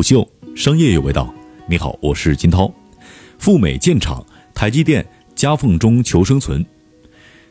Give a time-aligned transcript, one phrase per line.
[0.00, 1.30] 虎嗅商业有味道。
[1.68, 2.72] 你好，我是金涛。
[3.38, 6.64] 赴美建厂，台积电夹缝中求生存。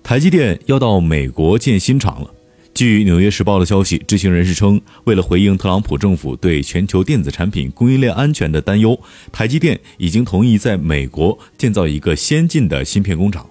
[0.00, 2.30] 台积电要到美国建新厂了。
[2.72, 8.96] 据《纽约时报》的消息，知情人士称，为了回应特朗普政府对全球电子产品供应链安全的担忧，
[9.32, 13.44] 台积电已经同意在美国建造一个先进的芯片工厂。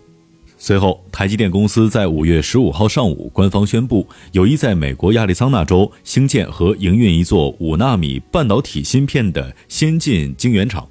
[0.67, 10.83] 随后，台积电公司在五月十五号上午官方宣布，有意在美国亚利桑那州兴建和营运一座五纳米半导体芯片的先进晶圆厂。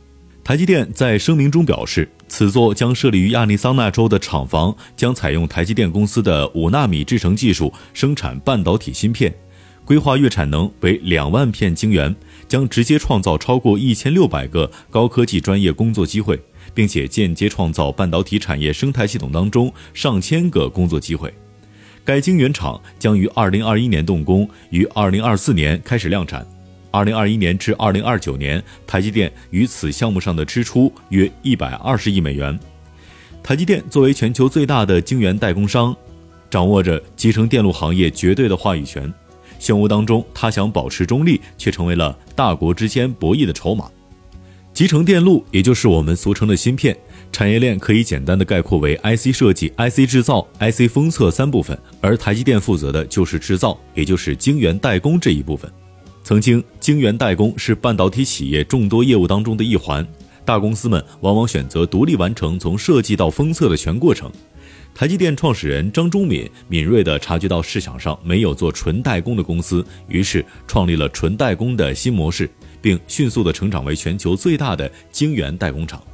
[0.44, 9.34] 台积电在声明中表示，此座将设立于亚利桑那州的厂房将采用台积电公司的五纳米制程技术生产半导体芯片，
[9.84, 12.14] 规划月产能为两万片晶圆，
[12.46, 16.40] 将直接创造超过一千六百个高科技专业工作机会，
[16.74, 21.32] 并且间接创造半导体产业生态系统当中上千个工作机会。
[22.04, 26.46] 该晶圆厂将于二零二一年动工，于二零二四年开始量产。
[26.90, 32.58] 二零二一年至二零二九年，台积电于此项目上的支出约一百二十亿美元。
[33.42, 35.96] 台积电作为全球最大的晶圆代工商，
[36.48, 39.12] 掌握着集成电路行业绝对的话语权。
[39.58, 43.90] 漩涡当中，他想保持中立，却成为了大国之间博弈的筹码。
[44.74, 46.96] 集成电路，也就是我们俗称的芯片
[47.30, 55.70] 产业链，可以简单的概括为 IC 设计、IC 制造、IC 封测三部分，而台积电负责的就是制造，也就是晶圆代工这一部分。
[56.24, 60.04] 曾经，晶圆代工是半导体企业众多业务当中的一环，
[60.44, 64.28] 大公司们往往选择独立完成从设计到封测的全过程。
[64.92, 72.48] 台积电创始人张忠敏敏锐地察觉到市场上没有做纯代工的公司，于是创立了纯代工的新模式，
[72.84, 76.04] 并迅速地成长为全球最大的晶圆代工厂。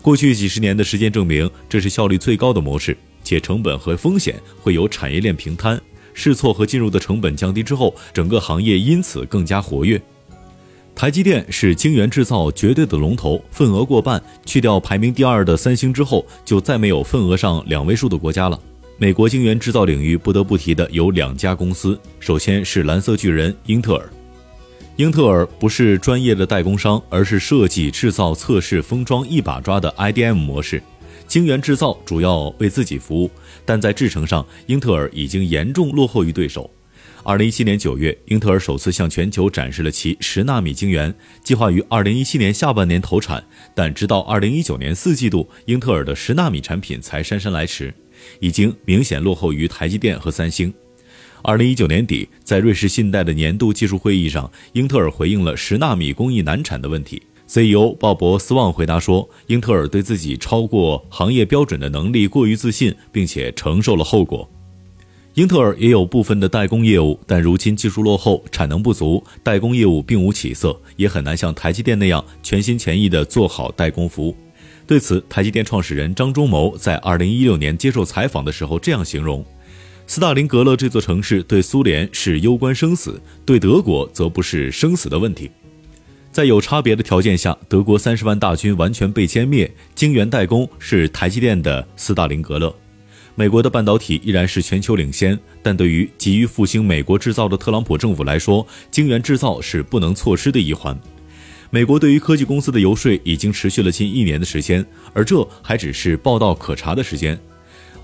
[0.00, 5.80] 过去几十年的时间证明，这是效率最高的模式，且成本和风险会由产业链平摊。
[6.14, 10.00] 试错和进入的成本降低之后，整个行业因此更加活跃。
[10.94, 14.22] 台积电是晶圆制造绝对的龙头，份额过半。
[14.44, 18.58] 去掉排名第二的三星之后，就再没有份额上两位数的国家了。
[18.96, 24.08] 美国晶圆制造领域不得不提的有两家公司，首先是蓝色巨人英特尔。
[24.96, 30.82] 英特尔不是专业的代工商，而是设计、制造、测试、封装一把抓的 IDM 模式。
[31.26, 33.30] 晶圆制造主要为自己服务，
[33.66, 36.70] 但在制程上，英特尔已经严重落后于对手。
[37.22, 41.14] 二零一七年九月，英特尔首次向全球展示了其十纳米晶圆，
[41.44, 47.92] 计划于二零一七年下半年投产，但直到二零一九年四季度，英特尔的十纳米产品才姗姗来迟，
[48.40, 50.72] 已经明显落后于台积电和三星。
[51.46, 57.22] 二零一九年底，在瑞士信贷的年度技术会议上，英特尔回应了十纳米工艺难产的问题。
[57.46, 64.50] CEO 鲍勃斯旺回答说：“英特尔对自己超过行业标准的能力过于自信，并且承受了后果。
[65.34, 74.36] 英特尔也有部分的代工业务，但如今技术落后，产能不足，代工业务并无起色，也很难像台积电那样全心全意地做好代工服务。”
[74.84, 79.44] 对此，台积电创始人张忠谋在2016年接受采访的时候这样形容
[80.06, 85.50] ：“斯大林格勒这座城市对苏联是攸关生死，对德国则不是生死的问题。”
[86.30, 89.70] 在有差别的条件下，德国三十万大军完全被歼灭。
[89.94, 92.74] 晶圆代工是台积电的斯大林格勒。
[93.34, 100.98] 美国的半导体依然是全球领先，但对于急于复兴美国制造的特朗普政府来说，晶圆制造是不能错失的一环。
[101.70, 104.84] 美国对于科技公司的游说已经持续了近一年的时间，
[105.14, 107.38] 而这还只是报道可查的时间。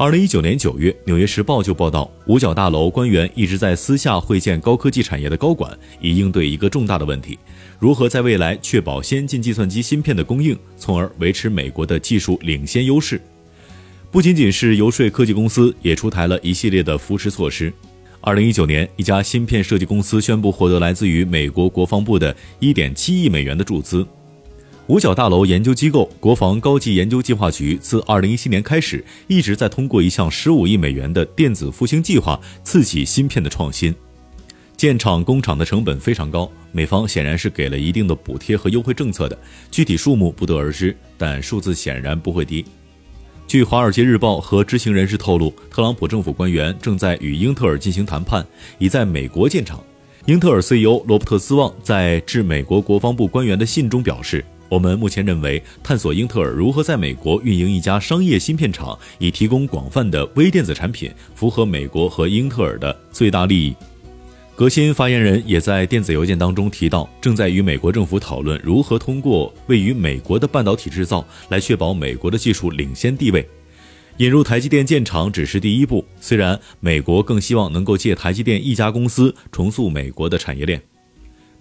[0.02, 5.70] 二零一九年九月，《纽约时报》就报道，五角大楼官员一直在私下会见高科技产业的高管，
[6.00, 7.38] 以应对一个重大的问题：
[7.78, 13.22] 如何在未来确保先进计算机芯片的供应，从而维持美国的技术领先优势。
[14.10, 17.72] 不仅仅是游说科技公司，也出台了一系列的扶持措施。
[18.20, 24.04] 二零一九年，一家芯片设计公司宣布获得来自于美国国防部的一点七亿美元的注资。
[24.88, 33.94] 五角大楼研究机构国防高级研究计划局自2017年开始，一直在通过一项15亿美元的电子复兴计划，刺激芯片的创新。
[34.76, 39.38] 建厂工厂的成本非常高，美方显然是给了一定的补贴和优惠政策的，
[39.70, 42.64] 具体数目不得而知，但数字显然不会低。
[43.46, 48.44] 据《华尔街日报》和知情人士透露，特朗普政府官员正在与英特尔进行谈判，
[48.78, 49.80] 已在美国建厂。
[50.26, 54.44] 英特尔 CEO 罗伯特斯旺在致美国国防部官员的信中表示。
[54.72, 63.74] 我们目前认为，探索英特尔如何在美国运营一家商业芯片厂，以提供广泛的微电子产品，符合美国和英特尔的最大利益。
[64.56, 73.46] 革新发言人也在电子邮件当中提到，正在与美国政府讨论如何通过位于美国的半导体制造，来确保美国的技术领先地位。
[74.16, 80.82] 引入台积电建厂只是第一步，虽然美国更希望能够借台积电一家公司重塑美国的产业链。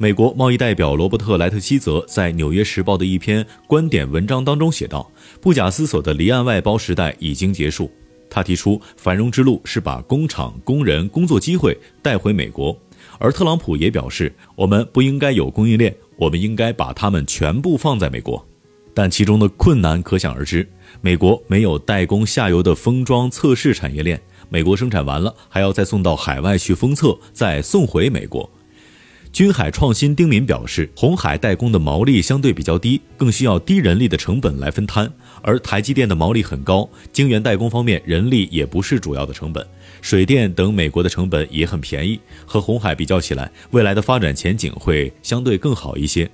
[0.01, 5.07] 美国贸易代表罗伯特·莱特希泽在《纽约时报》的一篇观点文章当中写道
[5.39, 7.87] ：“不假思索的离岸外包时代已经结束。”
[8.27, 12.75] 他提出，繁荣之路是把工厂、工人、工作机会带回美国。
[13.19, 18.43] 而特朗普也表示，我们不应该有供应链，我们应该把它们全部放在美国。
[18.95, 20.67] 但其中的困难可想而知。
[21.01, 24.19] 美国没有代工下游的封装测试产业链，
[24.49, 28.49] 美国生产完了还要再送到海外去封测，再送回美国。
[29.33, 35.09] 君海创新丁敏表示，红海代工的毛利相对比较低，更需要低人力的成本来分摊，
[35.41, 39.65] 而台积电的毛利很高，晶圆代工方面人力也不是主要的成本，
[40.01, 46.29] 水电等美国的成本也很便宜，和红海比较起来，未来的发展前景会相对更好一些。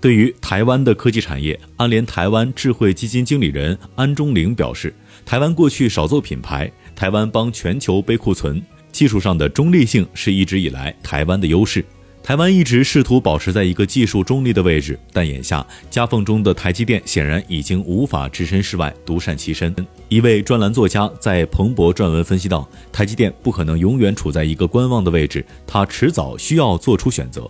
[0.00, 4.94] 对于台湾的科技产业，安联台湾智慧基金经理人安中玲表示，
[5.26, 8.62] 台湾过去少做品牌，台湾帮全球背库存，
[8.92, 11.84] 技术上的中立性是一直以来台湾的优势。
[12.24, 19.76] 台湾一直试图保持在一个技术中立的位置，但眼下夹缝中的台积电显然已经无法置身事外、独善其身。
[20.08, 27.46] 一位专栏作家在彭博撰文分析道：“台积电不可能永远处在一个观望的位置，它迟早需要做出选择。”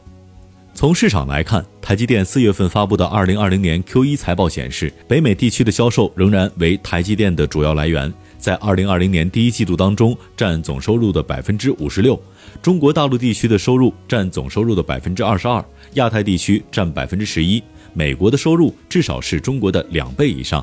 [0.74, 8.12] 从市场来看，台积电四月份发布的二零二零年 Q 一财报显示，北美地区的销售仍然为台积电的主要来源，
[8.44, 12.22] 在二零二零年第一季度当中占总收入的百分之五十六。
[12.60, 15.64] 中国大陆地区的收入占总收入的百分之二十二，
[15.94, 17.62] 亚太地区占百分之十一，
[17.94, 20.62] 美国的收入至少是中国的两倍以上。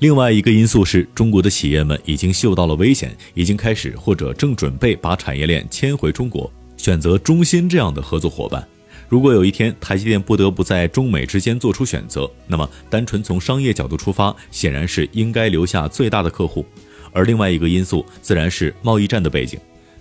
[0.00, 8.66] 另外一个因素是中国的企业们已经嗅到了危险，已经开始或者正准备把产业链迁回中国，选择中芯这样的合作伙伴。
[9.08, 16.66] 如果有一天台积电不得不在中美之间做出选择，那么单纯从商业角度出发，显然是应该留下最大的客户。
[17.12, 19.58] 而另外一个因素自然是贸易战的背景。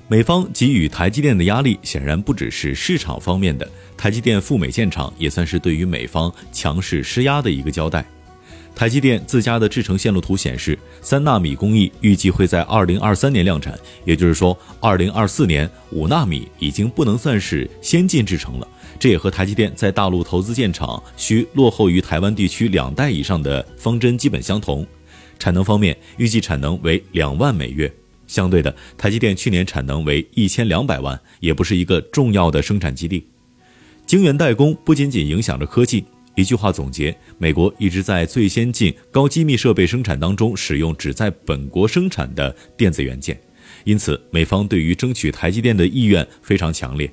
[0.07, 8.05] 美方给予台积电的压力显然不只是市场方面的，台积电赴美建厂也算是对于美方强势施压的一个交代。
[8.73, 18.67] 台积电自家的制程线路图显示，三纳米工艺预计会在二零二三年量产，也就是说，二零二四年五纳米已经不能算是先进制程了。
[18.97, 24.85] 这也和台积电在大陆投资建厂需落后于台湾地区两代以上的方针基本相同。
[25.41, 27.91] 产能方面，预计产能为两万每月。
[28.27, 33.25] 相对的，台积电去年产能为一千两百万，也不是一个重要的生产基地。
[34.05, 36.05] 晶圆代工不仅仅影响着科技。
[36.35, 43.35] 一句话总结：美国一直在最先进高机密设备生产当中使用只在本国生产的电子元件，
[43.83, 47.11] 因此美方对于争取台积电的意愿非常强烈。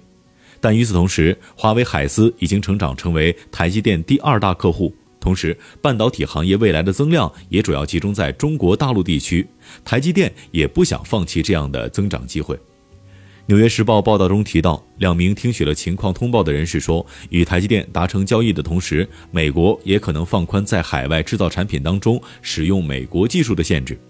[0.61, 4.95] 但与此同时，华为海思已经成长成为台积电第二大客户。
[5.29, 9.47] 同时，半导体行业未来的增量也主要集中在中国大陆地区，
[9.85, 12.57] 台积电也不想放弃这样的增长机会。
[13.45, 24.01] 《纽约时报》报道中提到，两名听取了情况通报的人士说，与台积电达成交易的同时，美国也可能放宽在海外制造产品当中使用美国技术的限制。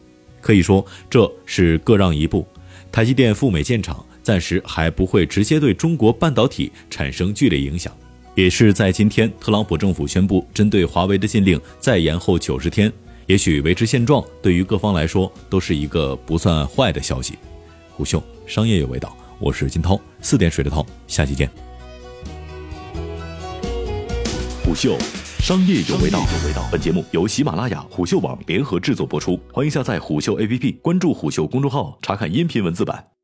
[0.40, 2.46] 可以说，这是各让一步。
[2.92, 7.92] 台积电赴美建厂，暂时还不会直接对中国半导体产生剧烈影响。
[8.38, 12.92] 也是在今天，特朗普政府宣布针对华为的禁令再延后九十天。
[13.26, 17.36] 也许维持现状对于各方来说都是一个不算坏的消息。
[17.90, 21.50] 虎嗅商业有味道，我是金涛，四点水的涛，下期见。
[24.64, 24.96] 虎嗅
[25.40, 26.24] 商业有味道，
[26.70, 33.17] 本节目由喜马拉雅、虎嗅网联合制作播出，欢迎下载虎嗅 APP，关注虎嗅公众号，查看音频文字版。